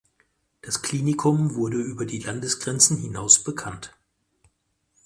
[0.63, 3.93] Das Klinikum wurde über die Landesgrenzen hinaus bekannt.